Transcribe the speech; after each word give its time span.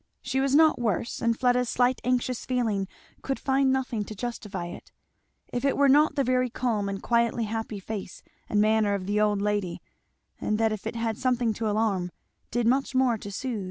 She 0.23 0.39
was 0.41 0.55
not 0.55 0.81
worse, 0.81 1.21
and 1.21 1.39
Fleda's 1.39 1.69
slight 1.69 2.01
anxious 2.03 2.43
feeling 2.43 2.87
could 3.21 3.37
find 3.39 3.71
nothing 3.71 4.03
to 4.05 4.15
justify 4.15 4.65
it, 4.65 4.91
if 5.53 5.63
it 5.63 5.77
were 5.77 5.87
not 5.87 6.15
the 6.15 6.23
very 6.23 6.49
calm 6.49 6.89
and 6.89 7.03
quietly 7.03 7.43
happy 7.43 7.79
face 7.79 8.23
and 8.49 8.59
manner 8.59 8.95
of 8.95 9.05
the 9.05 9.21
old 9.21 9.43
lady; 9.43 9.79
and 10.39 10.57
that 10.57 10.71
if 10.71 10.87
it 10.87 10.95
had 10.95 11.19
something 11.19 11.53
to 11.53 11.69
alarm, 11.69 12.09
did 12.49 12.65
much 12.65 12.95
more 12.95 13.15
to 13.19 13.31
sooth. 13.31 13.59